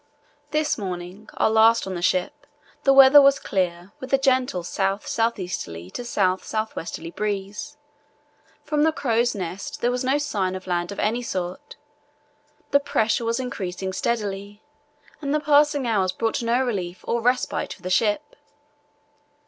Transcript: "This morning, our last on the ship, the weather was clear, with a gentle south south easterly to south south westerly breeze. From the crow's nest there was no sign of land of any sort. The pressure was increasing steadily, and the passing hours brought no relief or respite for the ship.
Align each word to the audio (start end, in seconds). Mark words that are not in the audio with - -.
"This 0.49 0.79
morning, 0.79 1.29
our 1.37 1.47
last 1.51 1.85
on 1.85 1.93
the 1.93 2.01
ship, 2.01 2.47
the 2.85 2.91
weather 2.91 3.21
was 3.21 3.37
clear, 3.37 3.91
with 3.99 4.11
a 4.11 4.17
gentle 4.17 4.63
south 4.63 5.05
south 5.05 5.37
easterly 5.37 5.91
to 5.91 6.03
south 6.03 6.43
south 6.43 6.75
westerly 6.75 7.11
breeze. 7.11 7.77
From 8.63 8.81
the 8.81 8.91
crow's 8.91 9.35
nest 9.35 9.79
there 9.81 9.91
was 9.91 10.03
no 10.03 10.17
sign 10.17 10.55
of 10.55 10.65
land 10.65 10.91
of 10.91 10.97
any 10.99 11.21
sort. 11.21 11.75
The 12.71 12.79
pressure 12.79 13.25
was 13.25 13.39
increasing 13.39 13.93
steadily, 13.93 14.63
and 15.21 15.35
the 15.35 15.39
passing 15.39 15.85
hours 15.85 16.13
brought 16.13 16.41
no 16.41 16.63
relief 16.65 17.05
or 17.07 17.21
respite 17.21 17.73
for 17.73 17.83
the 17.83 17.91
ship. 17.91 18.35